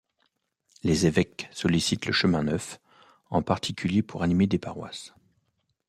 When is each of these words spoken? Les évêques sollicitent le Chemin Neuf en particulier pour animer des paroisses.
Les 0.81 1.05
évêques 1.05 1.47
sollicitent 1.51 2.07
le 2.07 2.11
Chemin 2.11 2.41
Neuf 2.41 2.79
en 3.29 3.43
particulier 3.43 4.01
pour 4.01 4.23
animer 4.23 4.47
des 4.47 4.57
paroisses. 4.57 5.13